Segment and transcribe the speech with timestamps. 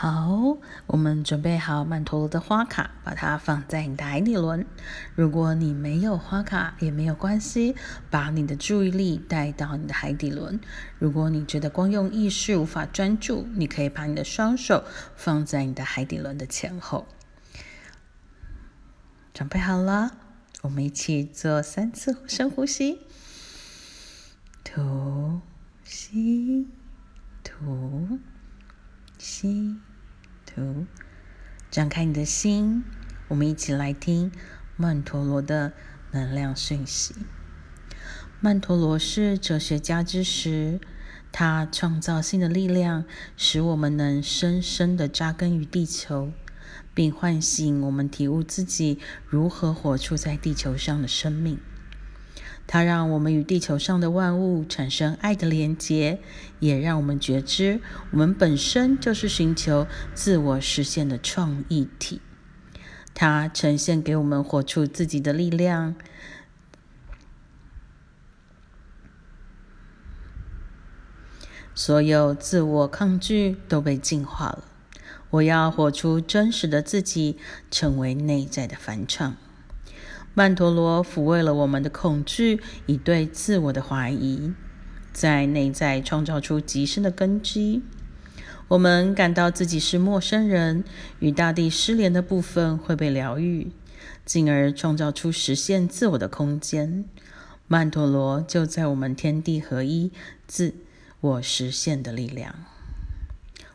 [0.00, 4.64] 好，我们准备好曼陀罗的花卡，把它放在你的海底轮。
[5.16, 7.74] 如果你没有花卡也没有关系，
[8.08, 10.60] 把你的注意力带到你的海底轮。
[11.00, 14.84] 如果你觉得光用意识无法专注，你可以把你的双手
[15.16, 17.08] 放在你的海底轮的前后。
[19.34, 20.12] 准备好了，
[20.62, 23.00] 我们一起做三次深呼吸，
[24.62, 25.40] 吐
[25.82, 26.68] 吸，
[27.42, 28.20] 吐
[29.18, 29.76] 吸。
[30.54, 30.86] 图，
[31.70, 32.82] 展开你的心，
[33.28, 34.32] 我们一起来听
[34.76, 35.72] 曼陀罗的
[36.12, 37.14] 能量讯息。
[38.40, 40.80] 曼陀罗是哲学家之石，
[41.30, 43.04] 它创造性的力量
[43.36, 46.32] 使我们能深深的扎根于地球，
[46.94, 51.58] 并唤醒我们体悟自己如何活出在地球上的生命。
[52.70, 56.20] 它让我们与地球上的万物产生爱的连结，
[56.60, 62.20] 也让我们觉知我们本身就是寻求自我实现的创意体。
[63.14, 65.96] 它呈现给我们活出自己的力量，
[71.74, 74.64] 所有自我抗拒都被净化了。
[75.30, 77.38] 我要活出真实的自己，
[77.70, 79.36] 成为内在的反唱。
[80.34, 84.52] 曼陀罗抚慰了我们的恐惧与对自我的怀疑，
[85.12, 87.82] 在内在创造出极深的根基。
[88.68, 90.84] 我们感到自己是陌生人，
[91.20, 93.72] 与大地失联的部分会被疗愈，
[94.24, 97.04] 进而创造出实现自我的空间。
[97.66, 100.12] 曼陀罗就在我们天地合一、
[100.46, 100.74] 自
[101.20, 102.54] 我实现的力量。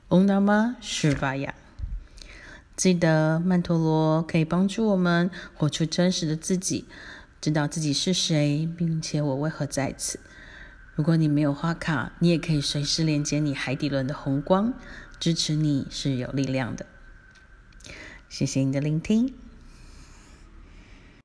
[0.10, 1.63] Om Namah Shivaya。
[2.76, 6.86] 记得曼陀罗可以帮助我们活出真实的自己，
[7.40, 10.20] 知道自己是谁，并且我为何在此。
[10.96, 14.74] 如果你没有花卡，你也可以随时连接你海底轮的红光，
[15.20, 16.86] 支持你是有力量的。
[18.28, 19.43] 谢谢你的聆听。